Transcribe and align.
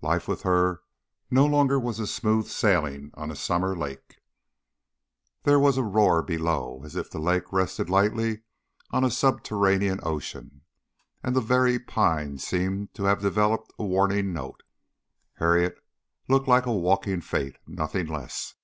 Life 0.00 0.26
with 0.26 0.40
her 0.40 0.80
no 1.30 1.44
longer 1.44 1.78
was 1.78 2.00
a 2.00 2.06
smooth 2.06 2.46
sailing 2.46 3.10
on 3.12 3.30
a 3.30 3.36
summer 3.36 3.76
lake. 3.76 4.22
There 5.42 5.60
was 5.60 5.76
a 5.76 5.82
roar 5.82 6.22
below, 6.22 6.80
as 6.82 6.96
if 6.96 7.10
the 7.10 7.18
lake 7.18 7.52
rested 7.52 7.90
lightly 7.90 8.40
on 8.90 9.04
a 9.04 9.10
subterranean 9.10 10.00
ocean; 10.02 10.62
and 11.22 11.36
the 11.36 11.42
very 11.42 11.78
pines 11.78 12.42
seemed 12.42 12.94
to 12.94 13.04
have 13.04 13.20
developed 13.20 13.70
a 13.78 13.84
warning 13.84 14.32
note. 14.32 14.62
Harriet 15.34 15.76
looked 16.26 16.48
like 16.48 16.64
a 16.64 16.72
walking 16.72 17.20
Fate, 17.20 17.56
nothing 17.66 18.06
less. 18.06 18.54